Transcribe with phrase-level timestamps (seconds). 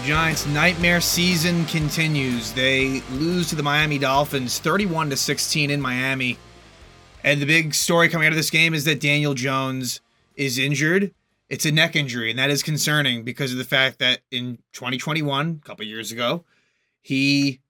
[0.00, 2.52] The Giants' nightmare season continues.
[2.52, 6.38] They lose to the Miami Dolphins 31 to 16 in Miami.
[7.22, 10.00] And the big story coming out of this game is that Daniel Jones
[10.36, 11.12] is injured.
[11.50, 15.60] It's a neck injury, and that is concerning because of the fact that in 2021,
[15.62, 16.44] a couple years ago,
[17.02, 17.60] he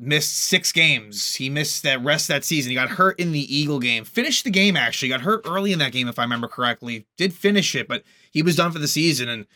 [0.00, 1.36] missed six games.
[1.36, 2.70] He missed that rest that season.
[2.70, 4.04] He got hurt in the Eagle game.
[4.04, 5.10] Finished the game actually.
[5.10, 7.06] Got hurt early in that game if I remember correctly.
[7.16, 8.02] Did finish it, but
[8.32, 9.46] he was done for the season and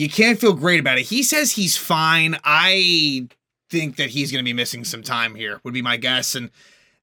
[0.00, 1.06] you can't feel great about it.
[1.06, 2.38] He says he's fine.
[2.42, 3.28] I
[3.68, 5.60] think that he's going to be missing some time here.
[5.62, 6.50] Would be my guess and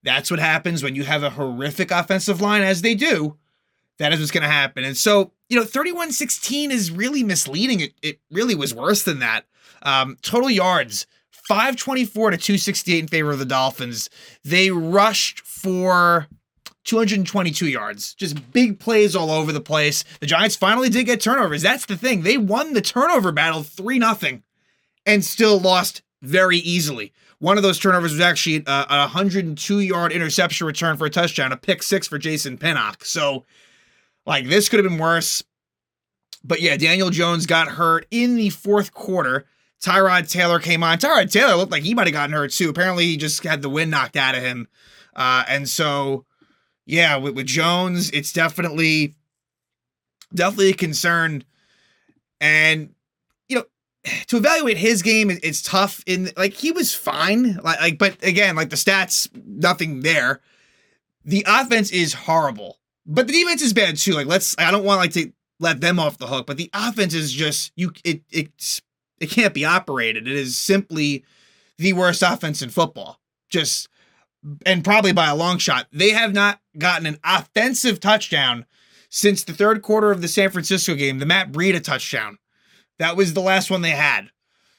[0.04, 3.38] that's what happens when you have a horrific offensive line as they do.
[4.00, 4.84] That is what's going to happen.
[4.84, 7.82] And so, you know, 31-16 is really misleading.
[7.82, 9.46] It it really was worse than that.
[9.84, 14.10] Um, total yards 524 to 268 in favor of the Dolphins.
[14.44, 16.28] They rushed for
[16.88, 18.14] 222 yards.
[18.16, 20.04] Just big plays all over the place.
[20.20, 21.62] The Giants finally did get turnovers.
[21.62, 22.24] That's the thing.
[22.24, 24.42] They won the turnover battle 3 0
[25.06, 27.14] and still lost very easily.
[27.40, 31.52] One of those turnovers was actually a, a 102 yard interception return for a touchdown,
[31.52, 33.06] a pick six for Jason Pinnock.
[33.06, 33.46] So,
[34.26, 35.44] like, this could have been worse.
[36.44, 39.46] But yeah, Daniel Jones got hurt in the fourth quarter.
[39.84, 40.98] Tyrod Taylor came on.
[40.98, 42.70] Tyrod Taylor looked like he might have gotten hurt too.
[42.70, 44.68] Apparently, he just had the wind knocked out of him.
[45.16, 46.26] Uh, and so,
[46.88, 49.14] yeah, with, with Jones, it's definitely,
[50.34, 51.44] definitely a concern.
[52.40, 52.96] And
[53.50, 53.66] you know,
[54.28, 56.02] to evaluate his game, it's tough.
[56.08, 60.40] In like he was fine, like, like but again, like the stats, nothing there.
[61.26, 64.14] The offense is horrible, but the defense is bad too.
[64.14, 67.14] Like let's, I don't want like to let them off the hook, but the offense
[67.14, 67.92] is just you.
[68.06, 68.82] It it's
[69.20, 70.26] it can't be operated.
[70.26, 71.26] It is simply
[71.78, 73.20] the worst offense in football.
[73.50, 73.90] Just
[74.66, 75.88] and probably by a long shot.
[75.92, 78.66] They have not gotten an offensive touchdown
[79.10, 82.38] since the third quarter of the San Francisco game, the Matt Breida touchdown.
[83.00, 84.32] That was the last one they had.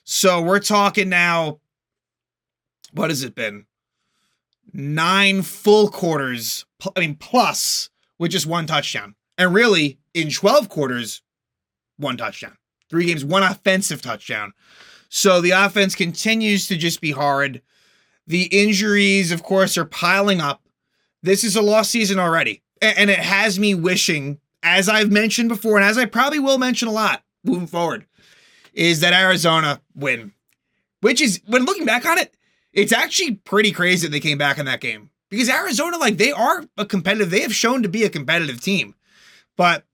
[0.05, 1.61] So we're talking now.
[2.93, 3.67] What has it been?
[4.73, 6.65] Nine full quarters.
[6.97, 9.15] I mean, plus with just one touchdown.
[9.37, 11.23] And really, in 12 quarters,
[11.97, 12.57] one touchdown.
[12.91, 14.53] Three games, one offensive touchdown.
[15.09, 17.63] So the offense continues to just be hard.
[18.29, 20.63] The injuries, of course, are piling up.
[21.23, 22.63] This is a lost season already.
[22.81, 26.87] And it has me wishing, as I've mentioned before, and as I probably will mention
[26.87, 28.07] a lot moving forward,
[28.73, 30.33] is that Arizona win.
[31.01, 32.35] Which is, when looking back on it,
[32.73, 35.11] it's actually pretty crazy that they came back in that game.
[35.31, 38.95] Because Arizona, like, they are a competitive, they have shown to be a competitive team.
[39.57, 39.85] But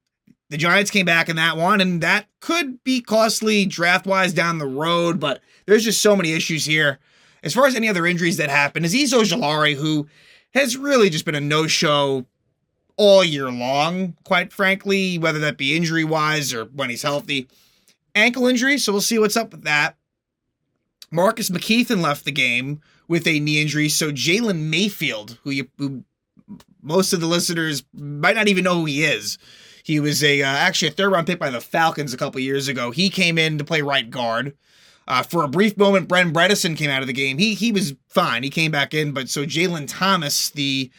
[0.51, 4.59] the Giants came back in that one, and that could be costly draft wise down
[4.59, 6.99] the road, but there's just so many issues here.
[7.45, 10.09] As far as any other injuries that happened, Azeez Ojulari, who
[10.55, 12.25] has really just been a no show
[12.97, 17.47] all year long, quite frankly, whether that be injury wise or when he's healthy.
[18.15, 19.97] Ankle injury, so we'll see what's up with that.
[21.11, 26.05] Marcus McKethan left the game with a knee injury, so Jalen Mayfield, who you who
[26.83, 29.39] most of the listeners might not even know who he is,
[29.83, 32.69] he was a uh, actually a third round pick by the Falcons a couple years
[32.69, 32.91] ago.
[32.91, 34.57] He came in to play right guard.
[35.07, 37.39] Uh, for a brief moment, Bren Bredeson came out of the game.
[37.39, 38.43] He he was fine.
[38.43, 40.91] He came back in, but so Jalen Thomas, the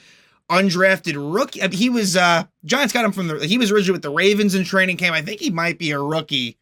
[0.49, 3.45] undrafted rookie, mean, he was uh Giants got him from the.
[3.45, 5.15] He was originally with the Ravens in training camp.
[5.15, 6.57] I think he might be a rookie.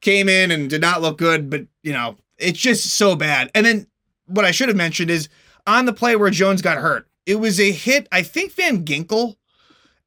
[0.00, 3.50] Came in and did not look good, but you know it's just so bad.
[3.54, 3.86] And then
[4.26, 5.28] what I should have mentioned is
[5.66, 8.08] on the play where Jones got hurt, it was a hit.
[8.10, 9.36] I think Van Ginkel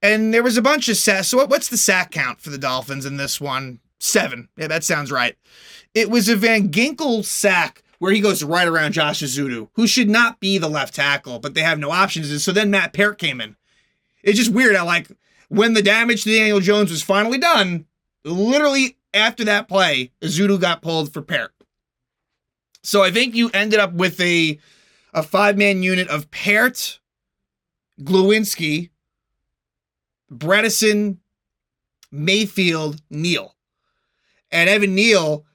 [0.04, 1.30] and there was a bunch of sacks.
[1.30, 3.80] So, what's the sack count for the Dolphins in this one?
[4.00, 4.50] Seven.
[4.58, 5.38] Yeah, that sounds right.
[5.94, 10.09] It was a Van Ginkel sack where he goes right around Josh Ezeudu, who should
[10.09, 12.31] not be the left tackle, but they have no options.
[12.31, 13.56] And so then Matt Peart came in.
[14.24, 15.08] It's just weird how, like,
[15.50, 17.86] when the damage to Daniel Jones was finally done,
[18.26, 21.54] literally after that play, Ezeudu got pulled for Peart.
[22.81, 24.60] So I think you ended up with a
[25.14, 27.00] a five man unit of Peart,
[28.02, 28.90] Glowinski,
[30.31, 31.18] Bredeson,
[32.12, 33.56] Mayfield, Neal.
[34.52, 35.46] And Evan Neal,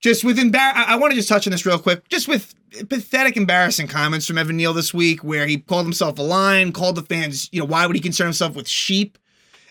[0.00, 2.54] just with embar- I, I want to just touch on this real quick, just with
[2.88, 6.96] pathetic, embarrassing comments from Evan Neal this week, where he called himself a lion, called
[6.96, 9.18] the fans, you know, why would he concern himself with sheep?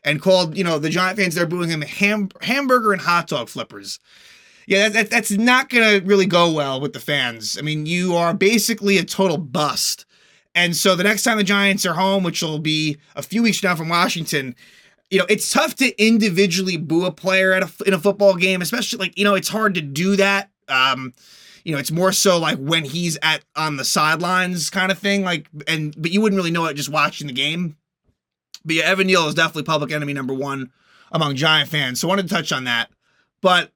[0.05, 3.49] And called, you know, the Giant fans they're booing him ham- hamburger and hot dog
[3.49, 3.99] flippers.
[4.65, 7.57] Yeah, that, that, that's not to really go well with the fans.
[7.57, 10.05] I mean, you are basically a total bust.
[10.55, 13.59] And so the next time the Giants are home, which will be a few weeks
[13.59, 14.55] down from Washington,
[15.09, 18.61] you know, it's tough to individually boo a player at a, in a football game,
[18.61, 20.51] especially like, you know, it's hard to do that.
[20.67, 21.13] Um,
[21.63, 25.23] you know, it's more so like when he's at on the sidelines kind of thing.
[25.23, 27.75] Like, and but you wouldn't really know it just watching the game.
[28.63, 30.71] But yeah, Evan Neal is definitely public enemy number one
[31.11, 31.99] among Giant fans.
[31.99, 32.89] So I wanted to touch on that.
[33.41, 33.71] But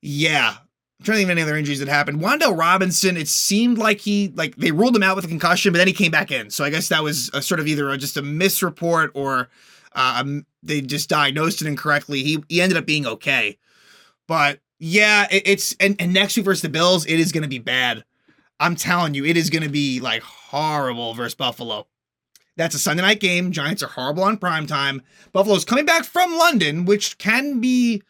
[0.00, 2.20] yeah, I'm trying to think of any other injuries that happened.
[2.20, 5.78] Wan'Dale Robinson, it seemed like he like they ruled him out with a concussion, but
[5.78, 6.50] then he came back in.
[6.50, 9.48] So I guess that was a sort of either a, just a misreport or
[9.94, 12.22] um, they just diagnosed it incorrectly.
[12.22, 13.58] He he ended up being okay,
[14.26, 17.48] but yeah, it, it's and, and next week versus the Bills, it is going to
[17.48, 18.04] be bad.
[18.60, 21.86] I'm telling you, it is going to be like horrible versus Buffalo.
[22.56, 23.50] That's a Sunday night game.
[23.50, 25.02] Giants are horrible on prime time.
[25.32, 28.02] Buffalo's coming back from London, which can be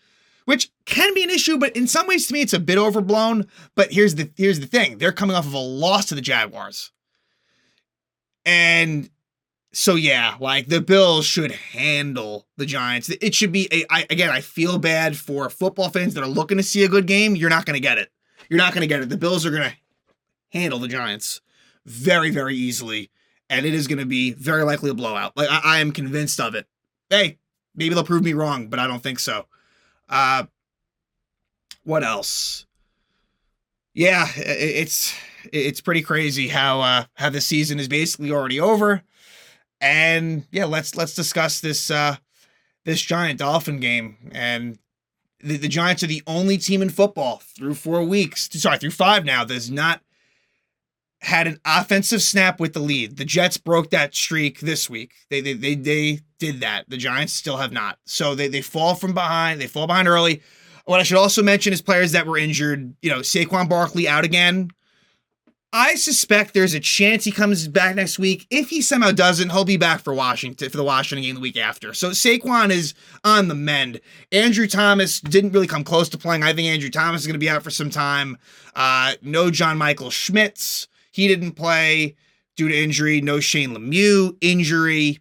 [0.44, 3.46] which can be an issue, but in some ways to me it's a bit overblown.
[3.74, 6.92] But here's the here's the thing: they're coming off of a loss to the Jaguars,
[8.44, 9.08] and
[9.74, 13.08] so yeah, like the Bills should handle the Giants.
[13.08, 13.84] It should be a.
[13.90, 17.06] I, again, I feel bad for football fans that are looking to see a good
[17.06, 17.36] game.
[17.36, 18.10] You're not going to get it.
[18.48, 19.08] You're not going to get it.
[19.08, 19.76] The Bills are going to
[20.50, 21.40] handle the Giants
[21.84, 23.10] very very easily,
[23.50, 25.36] and it is going to be very likely a blowout.
[25.36, 26.66] Like I, I am convinced of it.
[27.10, 27.38] Hey,
[27.74, 29.46] maybe they'll prove me wrong, but I don't think so.
[30.08, 30.44] Uh,
[31.82, 32.66] what else?
[33.92, 35.14] Yeah, it's
[35.52, 39.02] it's pretty crazy how uh, how the season is basically already over,
[39.84, 42.16] and yeah, let's let's discuss this uh,
[42.86, 44.16] this giant dolphin game.
[44.32, 44.78] And
[45.40, 49.26] the, the Giants are the only team in football through four weeks, sorry, through five
[49.26, 50.00] now, that's not
[51.20, 53.18] had an offensive snap with the lead.
[53.18, 55.12] The Jets broke that streak this week.
[55.28, 56.88] They they they, they did that.
[56.88, 57.98] The Giants still have not.
[58.06, 59.60] So they, they fall from behind.
[59.60, 60.40] They fall behind early.
[60.86, 62.94] What I should also mention is players that were injured.
[63.02, 64.70] You know, Saquon Barkley out again.
[65.76, 68.46] I suspect there's a chance he comes back next week.
[68.48, 71.56] If he somehow doesn't, he'll be back for Washington for the Washington game the week
[71.56, 71.92] after.
[71.92, 72.94] So Saquon is
[73.24, 74.00] on the mend.
[74.30, 76.44] Andrew Thomas didn't really come close to playing.
[76.44, 78.38] I think Andrew Thomas is going to be out for some time.
[78.76, 80.86] Uh, no John Michael Schmitz.
[81.10, 82.14] He didn't play
[82.54, 83.20] due to injury.
[83.20, 85.18] No Shane Lemieux injury.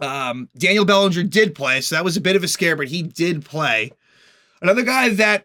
[0.00, 3.02] Um, Daniel Bellinger did play, so that was a bit of a scare, but he
[3.02, 3.92] did play.
[4.62, 5.44] Another guy that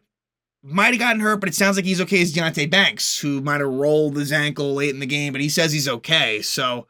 [0.63, 3.62] might have gotten hurt, but it sounds like he's okay is Deonte Banks, who might
[3.62, 6.42] have rolled his ankle late in the game, but he says he's okay.
[6.42, 6.88] So,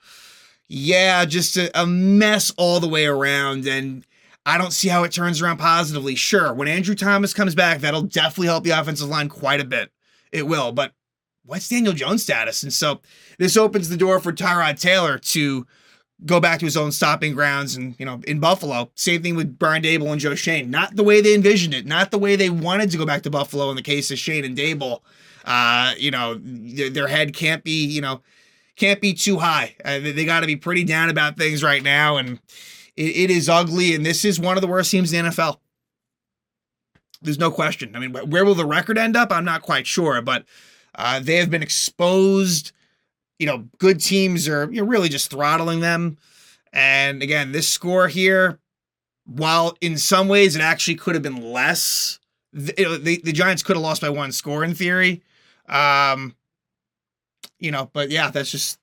[0.68, 3.66] yeah, just a, a mess all the way around.
[3.68, 4.06] And
[4.46, 6.16] I don't see how it turns around positively.
[6.16, 9.92] Sure, when Andrew Thomas comes back, that'll definitely help the offensive line quite a bit.
[10.32, 10.94] It will, but
[11.46, 12.64] what's Daniel Jones' status?
[12.64, 13.02] And so
[13.38, 15.66] this opens the door for Tyrod Taylor to
[16.26, 18.92] go back to his own stopping grounds and you know in Buffalo.
[18.96, 20.70] Same thing with Brian Daboll and Joe Schoen.
[20.70, 21.86] Not the way they envisioned it.
[21.86, 24.46] Not the way they wanted to go back to Buffalo in the case of Schoen
[24.46, 25.00] and Daboll.
[25.46, 28.22] Uh, you know, their, their head can't be you know
[28.76, 29.76] can't be too high.
[29.84, 32.40] Uh, they, they got to be pretty down about things right now, and
[32.96, 33.96] it, it is ugly.
[33.96, 35.58] And this is one of the worst teams in the NFL.
[37.22, 37.96] There's no question.
[37.96, 39.32] I mean, where will the record end up?
[39.32, 40.46] I'm not quite sure, but
[40.96, 42.72] uh, they have been exposed
[43.42, 46.16] you know, good teams are you know, really just throttling them.
[46.72, 48.60] And again, this score here,
[49.26, 52.20] while in some ways it actually could have been less,
[52.54, 55.24] the, the, the Giants could have lost by one score in theory.
[55.68, 56.36] Um,
[57.58, 58.78] you know, but yeah, that's just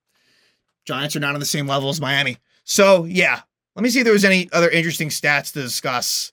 [0.85, 2.39] Giants are not on the same level as Miami.
[2.65, 3.43] So yeah,
[3.77, 6.33] let me see if there was any other interesting stats to discuss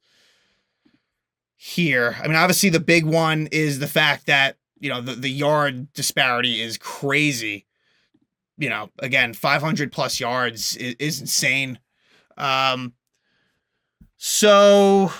[1.57, 2.17] here.
[2.19, 5.93] I mean, obviously the big one is the fact that you know the, the yard
[5.93, 7.67] disparity is crazy
[8.57, 11.79] you know, again, 500 plus yards is, is insane.
[12.37, 12.93] Um,
[14.17, 15.11] so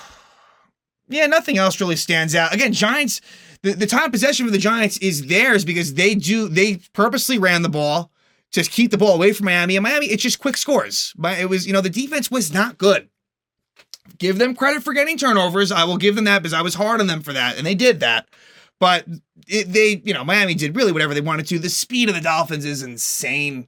[1.08, 2.54] yeah, nothing else really stands out.
[2.54, 3.22] Again, Giants,
[3.62, 7.62] the, the time possession for the Giants is theirs because they do they purposely ran
[7.62, 8.12] the ball
[8.52, 9.76] to keep the ball away from Miami.
[9.76, 11.14] And Miami, it's just quick scores.
[11.18, 13.10] But it was, you know, the defense was not good.
[14.18, 15.72] Give them credit for getting turnovers.
[15.72, 17.76] I will give them that because I was hard on them for that, and they
[17.76, 18.28] did that.
[18.80, 19.06] But
[19.48, 21.60] it, they, you know, Miami did really whatever they wanted to.
[21.60, 23.68] The speed of the Dolphins is insane.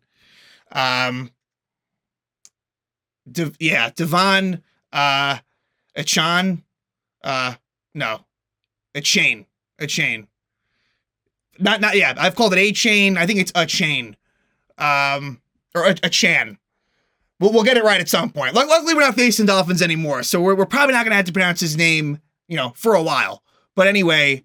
[0.71, 1.31] Um,
[3.29, 5.37] De, yeah, Devon, uh,
[5.95, 6.63] Achan,
[7.23, 7.55] uh,
[7.93, 8.19] no,
[8.95, 9.45] a chain,
[9.79, 10.27] a chain.
[11.59, 13.17] Not, not, yeah, I've called it a chain.
[13.17, 14.15] I think it's a chain,
[14.77, 15.41] um,
[15.75, 16.57] or a, a chan.
[17.39, 18.53] We'll, we'll get it right at some point.
[18.53, 21.33] Luckily, we're not facing Dolphins anymore, so we're, we're probably not going to have to
[21.33, 23.43] pronounce his name, you know, for a while.
[23.75, 24.43] But anyway,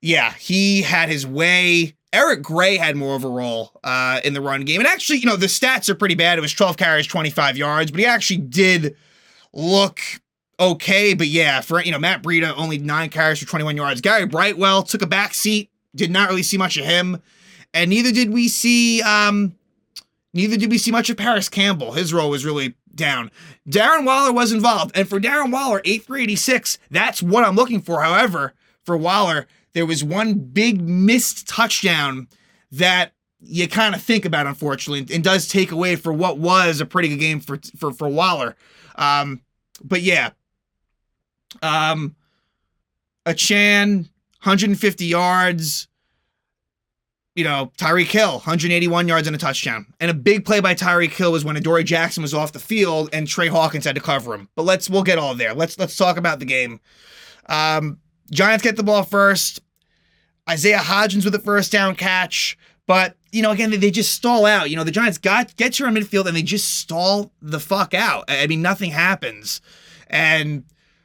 [0.00, 1.94] yeah, he had his way.
[2.12, 4.80] Eric Gray had more of a role uh, in the run game.
[4.80, 6.38] And actually, you know, the stats are pretty bad.
[6.38, 8.96] It was 12 carries, 25 yards, but he actually did
[9.52, 10.00] look
[10.58, 11.14] okay.
[11.14, 14.00] But yeah, for, you know, Matt Breida, only nine carries for 21 yards.
[14.00, 17.20] Gary Brightwell took a back seat, did not really see much of him.
[17.74, 19.54] And neither did we see, um,
[20.32, 21.92] neither did we see much of Parris Campbell.
[21.92, 23.30] His role was really down.
[23.68, 24.92] Darren Waller was involved.
[24.96, 28.02] And for Darren Waller, 8 for 86, that's what I'm looking for.
[28.02, 32.28] However, for Waller, there was one big missed touchdown
[32.72, 36.86] that you kind of think about, unfortunately, and does take away for what was a
[36.86, 38.56] pretty good game for for for Waller.
[38.96, 39.42] Um,
[39.82, 40.30] but yeah,
[41.62, 42.16] um,
[43.26, 44.08] Achane,
[44.42, 45.88] 150 yards.
[47.34, 49.86] You know, Tyreek Hill, 181 yards and a touchdown.
[50.00, 53.10] And a big play by Tyreek Hill was when Adoree Jackson was off the field
[53.12, 54.48] and Trey Hawkins had to cover him.
[54.56, 55.54] But let's we'll get all there.
[55.54, 56.80] Let's let's talk about the game.
[57.46, 59.60] Um, Giants get the ball first.
[60.48, 62.56] Isaiah Hodgins with a first down catch.
[62.86, 64.70] But, you know, again, they, they just stall out.
[64.70, 67.92] You know, the Giants got get to our midfield and they just stall the fuck
[67.92, 68.24] out.
[68.28, 69.60] I mean, nothing happens.
[70.08, 70.64] And,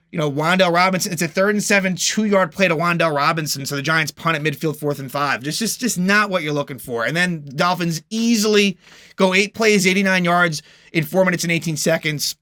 [0.09, 3.65] you know, Wan'Dale Robinson, it's a third and seven, two yard play to Wan'Dale Robinson.
[3.65, 5.43] So the Giants punt at midfield, fourth and five.
[5.43, 7.03] Just, just, just not what you're looking for.
[7.03, 8.77] And then Dolphins easily
[9.17, 10.61] go eight plays, 89 yards
[10.93, 12.37] in four minutes and 18 seconds.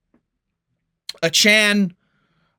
[1.24, 1.96] Achane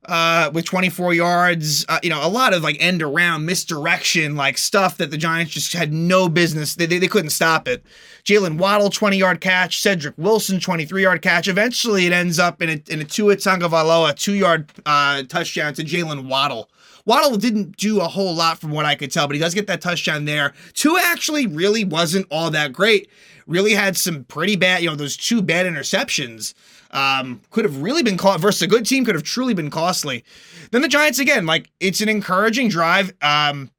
[0.07, 1.85] uh, with 24 yards.
[1.89, 5.53] Uh, you know, a lot of like end around misdirection, like stuff that the Giants
[5.53, 6.75] just had no business.
[6.75, 7.85] They, they, they couldn't stop it.
[8.25, 9.81] Jaylen Waddle, 20 yard catch.
[9.81, 11.49] Cedric Wilson, 23 yard catch.
[11.49, 15.85] Eventually, it ends up in a, in a Tua Tagovailoa two yard uh, touchdown to
[15.85, 16.69] Jaylen Waddle.
[17.05, 19.67] Waddle didn't do a whole lot from what I could tell, but he does get
[19.67, 20.53] that touchdown there.
[20.73, 23.09] Tua actually really wasn't all that great.
[23.49, 26.55] Really had some pretty bad, you know, those two bad interceptions
[26.93, 30.25] um, could have really been caught versus a good team, could have truly been costly.
[30.71, 33.13] Then the Giants again, like it's an encouraging drive.
[33.23, 33.71] Um,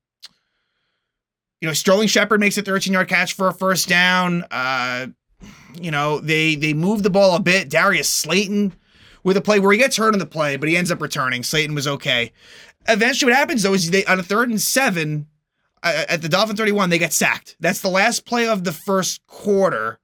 [1.62, 4.43] you know, Sterling Shepard makes a 13 yard catch for a first down.
[4.51, 5.08] Uh,
[5.79, 7.70] you know, they they move the ball a bit.
[7.70, 8.74] Darius Slayton
[9.24, 11.43] with a play where he gets hurt in the play, but he ends up returning.
[11.43, 12.32] Slayton was okay.
[12.88, 15.27] Eventually, what happens though is they on a third and seven
[15.84, 17.58] uh, at the Dolphin 31, they get sacked.
[17.60, 20.00] That's the last play of the first quarter.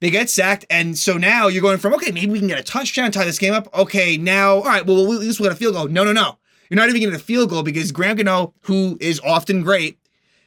[0.00, 2.62] They get sacked, and so now you're going from okay, maybe we can get a
[2.62, 3.68] touchdown, tie this game up.
[3.74, 5.88] Okay, now all right, well at least we got a field goal.
[5.88, 9.20] No, no, no, you're not even getting a field goal because Graham Gano, who is
[9.20, 9.98] often great,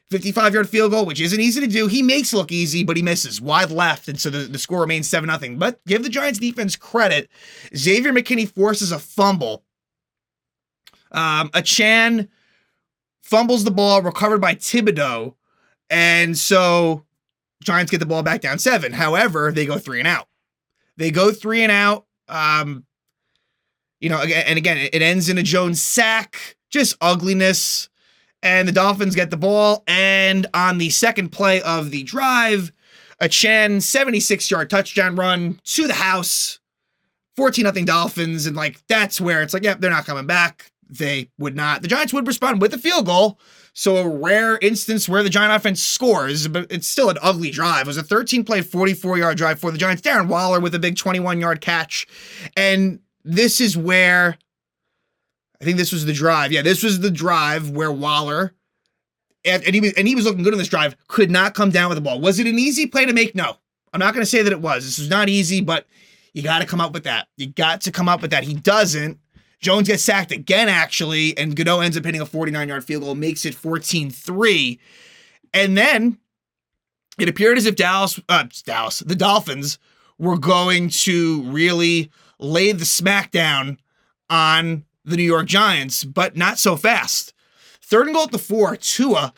[0.09, 1.87] 55 yard field goal, which isn't easy to do.
[1.87, 4.07] He makes look easy, but he misses wide left.
[4.07, 5.55] And so the, the score remains 7 0.
[5.57, 7.29] But give the Giants defense credit.
[7.75, 9.63] Xavier McKinney forces a fumble.
[11.11, 12.27] Um, Achane
[13.21, 15.33] fumbles the ball, recovered by Thibodeaux.
[15.89, 17.05] And so
[17.63, 18.93] Giants get the ball back down seven.
[18.93, 20.27] However, they go three and out.
[20.97, 22.05] They go three and out.
[22.27, 22.85] Um,
[23.99, 27.89] you know, and again, it ends in a Jones sack, just ugliness.
[28.43, 29.83] And the Dolphins get the ball.
[29.87, 32.71] And on the second play of the drive,
[33.21, 36.59] Achane 76 yard touchdown run to the house,
[37.35, 38.45] 14 nothing Dolphins.
[38.45, 40.71] And like, that's where it's like, yep, yeah, they're not coming back.
[40.89, 41.81] They would not.
[41.81, 43.39] The Giants would respond with a field goal.
[43.77, 47.81] So a rare instance where the Giant offense scores, but it's still an ugly drive.
[47.81, 50.01] It was a 13 play, 44 yard drive for the Giants.
[50.01, 52.07] Darren Waller with a big 21 yard catch.
[52.57, 54.39] And this is where
[55.61, 56.51] I think this was the drive.
[56.51, 58.55] Yeah, this was the drive where Waller
[59.45, 61.69] and, and, he was and he was looking good on this drive, could not come
[61.69, 62.19] down with the ball.
[62.19, 63.35] Was it an easy play to make?
[63.35, 63.57] No.
[63.93, 64.85] I'm not going to say that it was.
[64.85, 65.85] This was not easy, but
[66.33, 67.27] you got to come up with that.
[67.37, 68.43] You got to come up with that.
[68.43, 69.19] He doesn't.
[69.59, 73.15] Jones gets sacked again, actually, and Gano ends up hitting a 49 yard field goal,
[73.15, 74.79] makes it 14 3.
[75.53, 76.19] And then
[77.17, 79.79] it appeared as if Dallas, uh, Dallas, the Dolphins
[80.19, 83.77] were going to really lay the smackdown
[84.29, 87.33] on the New York Giants, but not so fast.
[87.81, 89.33] Third and goal at the four, Tua.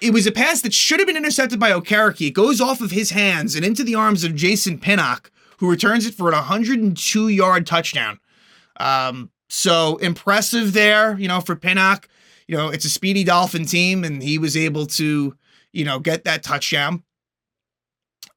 [0.00, 2.28] It was a pass that should have been intercepted by Okereke.
[2.28, 6.06] It goes off of his hands and into the arms of Jason Pinnock, who returns
[6.06, 8.18] it for an 102 yard touchdown.
[8.78, 12.08] Um, so impressive there, you know, for Pinnock.
[12.46, 15.36] You know, it's a speedy Dolphin team, and he was able to,
[15.72, 17.02] you know, get that touchdown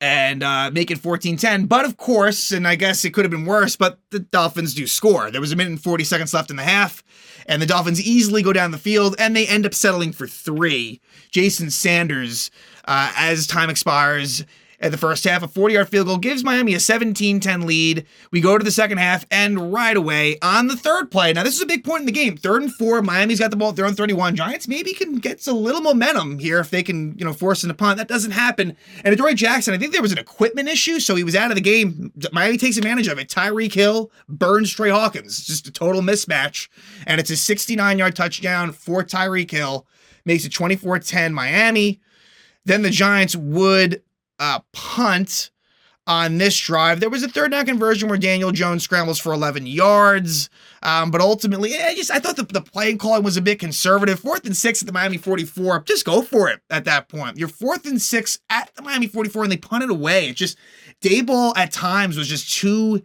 [0.03, 1.65] and uh, make it 14 10.
[1.65, 4.85] But of course, and I guess it could have been worse, but the Dolphins do
[4.85, 5.31] score.
[5.31, 7.03] There was a minute and 40 seconds left in the half,
[7.47, 10.99] and the Dolphins easily go down the field, and they end up settling for three.
[11.31, 12.51] Jason Sanders,
[12.85, 14.43] uh, as time expires,
[14.83, 15.41] at the first half.
[15.41, 18.05] A 40 yard field goal gives Miami a 17 10 lead.
[18.31, 21.31] We go to the second half, and right away on the third play.
[21.33, 22.35] Now, this is a big point in the game.
[22.35, 23.01] Third and four.
[23.01, 23.71] Miami's got the ball.
[23.71, 24.35] They're on 31.
[24.35, 27.71] Giants maybe can get a little momentum here if they can, you know, force in
[27.71, 27.97] a punt.
[27.97, 28.75] That doesn't happen.
[29.03, 31.55] And Adoree Jackson, I think there was an equipment issue, so he was out of
[31.55, 32.11] the game.
[32.33, 33.29] Miami takes advantage of it.
[33.29, 35.45] Tyreek Hill burns Trey Hawkins.
[35.45, 36.67] Just a total mismatch.
[37.07, 39.87] And it's a 69 yard touchdown for Tyreek Hill.
[40.25, 42.01] Makes it 24 10 Miami.
[42.65, 44.01] Then the Giants would
[44.43, 45.51] uh, punt
[46.05, 46.99] on this drive.
[46.99, 50.49] There was a third down conversion where Daniel Jones scrambles for 11 yards,
[50.81, 54.19] um, but ultimately, I just I thought the, the play calling was a bit conservative.
[54.19, 55.83] Fourth and six at the Miami 44.
[55.83, 57.37] Just go for it at that point.
[57.37, 60.27] You're fourth and six at the Miami 44, and they punt it away.
[60.27, 60.57] It just
[61.01, 63.01] Daboll at times was just too.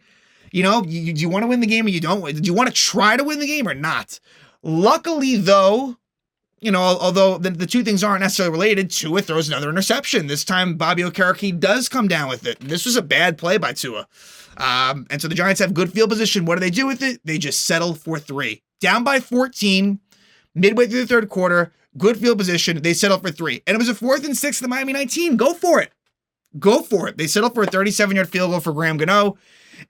[0.50, 2.25] You know, you, do you want to win the game or you don't?
[2.25, 4.18] Do you want to try to win the game or not?
[4.62, 5.99] Luckily, though,
[6.60, 10.26] you know, although the, the two things aren't necessarily related, Tua throws another interception.
[10.26, 12.58] This time, Bobby Okereke does come down with it.
[12.60, 14.08] This was a bad play by Tua.
[14.56, 16.44] Um, and so the Giants have good field position.
[16.44, 17.20] What do they do with it?
[17.24, 18.62] They just settle for three.
[18.80, 20.00] Down by 14,
[20.54, 22.82] midway through the third quarter, good field position.
[22.82, 23.62] They settle for three.
[23.66, 25.36] And it was a fourth and six in the Miami 19.
[25.36, 25.92] Go for it.
[26.58, 27.18] Go for it.
[27.18, 29.36] They settle for a 37 yard field goal for Graham Gano.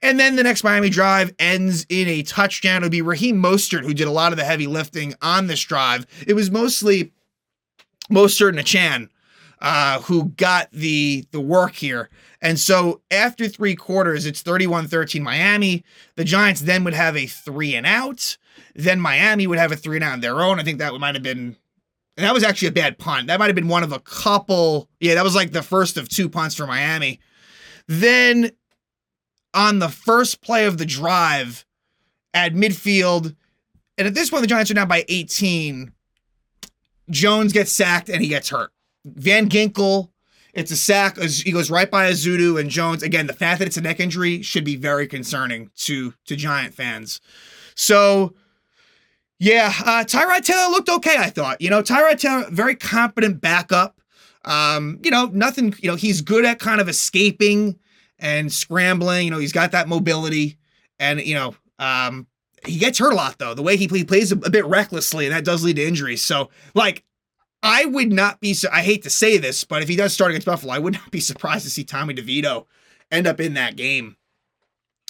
[0.01, 2.81] And then the next Miami drive ends in a touchdown.
[2.81, 5.61] It would be Raheem Mostert who did a lot of the heavy lifting on this
[5.61, 6.05] drive.
[6.27, 7.11] It was mostly
[8.11, 9.09] Mostert and Achane
[9.61, 12.09] uh, who got the the work here.
[12.41, 15.83] And so after three quarters, it's 31-13 Miami.
[16.15, 18.37] The Giants then would have a three and out.
[18.75, 20.59] Then Miami would have a three and out on their own.
[20.59, 21.57] I think that might have been
[22.17, 23.27] and that was actually a bad punt.
[23.27, 24.89] That might have been one of a couple.
[24.99, 27.19] Yeah, that was like the first of two punts for Miami.
[27.87, 28.51] Then
[29.53, 31.65] on the first play of the drive
[32.33, 33.35] at midfield,
[33.97, 35.91] and at this point, the Giants are down by 18.
[37.09, 38.71] Jones gets sacked and he gets hurt.
[39.05, 40.09] Van Ginkel,
[40.53, 41.17] it's a sack.
[41.19, 43.03] He goes right by Ezeudu and Jones.
[43.03, 46.73] Again, the fact that it's a neck injury should be very concerning to to Giant
[46.73, 47.19] fans.
[47.75, 48.33] So
[49.39, 51.61] yeah, uh, Tyrod Taylor looked okay, I thought.
[51.61, 54.01] You know, Tyrod Taylor, very competent backup.
[54.45, 57.79] Um, you know, nothing, you know, he's good at kind of escaping
[58.19, 59.25] and scrambling.
[59.25, 60.57] You know, he's got that mobility.
[60.99, 62.27] And, you know, um,
[62.65, 63.53] he gets hurt a lot, though.
[63.53, 66.21] The way he, he plays a, a bit recklessly, and that does lead to injuries.
[66.21, 67.03] So, like,
[67.63, 70.47] I would not be, I hate to say this, but if he does start against
[70.47, 72.65] Buffalo, I would not be surprised to see Tommy DeVito
[73.11, 74.17] end up in that game.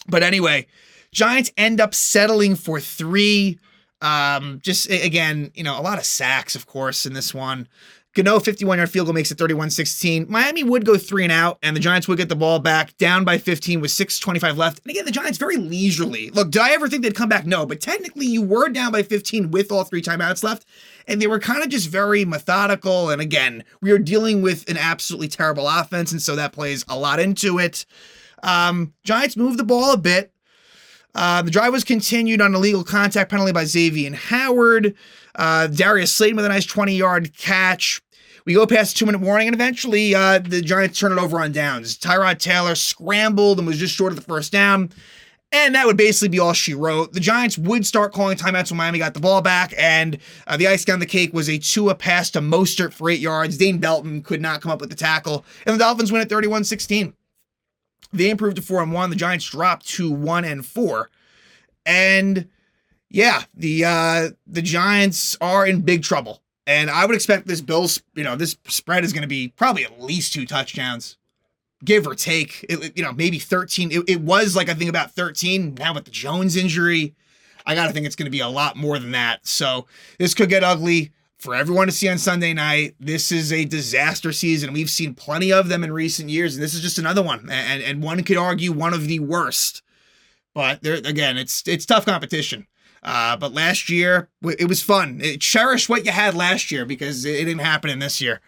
[0.07, 0.67] But anyway,
[1.11, 3.59] Giants end up settling for three.
[4.01, 7.67] Um, just again, you know, a lot of sacks, of course, in this one.
[8.15, 10.25] Gano 51 yard field goal makes it 31 16.
[10.27, 13.23] Miami would go three and out, and the Giants would get the ball back down
[13.23, 14.81] by 15 with 6.25 left.
[14.83, 16.31] And again, the Giants very leisurely.
[16.31, 17.45] Look, did I ever think they'd come back?
[17.45, 20.65] No, but technically, you were down by 15 with all three timeouts left,
[21.07, 23.11] and they were kind of just very methodical.
[23.11, 26.97] And again, we are dealing with an absolutely terrible offense, and so that plays a
[26.97, 27.85] lot into it.
[28.41, 30.31] Um, Giants move the ball a bit.
[31.15, 34.95] Uh, the drive was continued on illegal contact penalty by Xavier Howard.
[35.35, 38.01] Uh, Darius Slayton with a nice 20 yard catch.
[38.45, 41.51] We go past two minute warning, and eventually uh, the Giants turn it over on
[41.51, 41.97] downs.
[41.97, 44.91] Tyrod Taylor scrambled and was just short of the first down.
[45.51, 47.13] And that would basically be all she wrote.
[47.13, 50.67] The Giants would start calling timeouts when Miami got the ball back, and uh, the
[50.67, 53.57] ice down the cake was a Tua pass to Mostert for eight yards.
[53.57, 56.65] Dane Belton could not come up with the tackle, and the Dolphins win at 31
[56.65, 57.13] 16.
[58.11, 59.09] They improved to four and one.
[59.09, 61.09] The Giants dropped to one and four.
[61.85, 62.47] And
[63.09, 66.41] yeah, the uh the Giants are in big trouble.
[66.67, 69.85] And I would expect this Bills, you know, this spread is going to be probably
[69.85, 71.17] at least two touchdowns,
[71.83, 72.63] give or take.
[72.69, 73.91] It, you know, maybe 13.
[73.91, 75.75] It, it was like I think about 13.
[75.79, 77.15] Now with the Jones injury,
[77.65, 79.47] I got to think it's going to be a lot more than that.
[79.47, 79.87] So
[80.19, 82.95] this could get ugly for everyone to see on Sunday night.
[82.99, 84.73] This is a disaster season.
[84.73, 87.49] We've seen plenty of them in recent years, and this is just another one.
[87.49, 89.81] And and one could argue one of the worst.
[90.53, 92.67] But there again, it's it's tough competition.
[93.01, 95.19] Uh, but last year it was fun.
[95.21, 98.41] It, cherish what you had last year because it, it didn't happen in this year.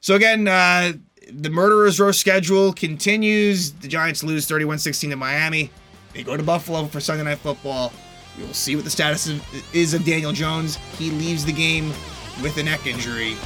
[0.00, 0.92] So again, uh,
[1.32, 3.72] the Murderers Row schedule continues.
[3.72, 5.70] The Giants lose 31-16 to Miami.
[6.12, 7.92] They go to Buffalo for Sunday Night Football.
[8.38, 10.76] We will see what the status of, is of Daniel Jones.
[10.98, 11.88] He leaves the game
[12.42, 13.36] with a neck injury.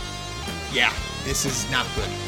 [0.73, 0.93] Yeah,
[1.25, 2.28] this is not good.